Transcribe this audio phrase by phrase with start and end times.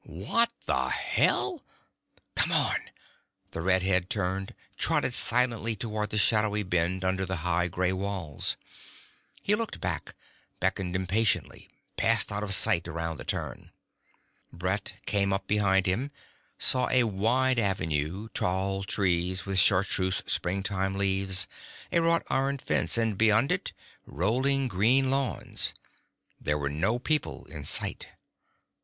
[0.03, 1.61] "What the hell...!"
[2.35, 2.89] "Come on!"
[3.51, 8.57] The red head turned, trotted silently toward the shadowy bend under the high grey walls.
[9.43, 10.15] He looked back,
[10.59, 13.69] beckoned impatiently, passed out of sight around the turn
[14.51, 16.09] Brett came up behind him,
[16.57, 21.45] saw a wide avenue, tall trees with chartreuse springtime leaves,
[21.91, 23.71] a wrought iron fence, and beyond it,
[24.07, 25.75] rolling green lawns.
[26.39, 28.07] There were no people in sight.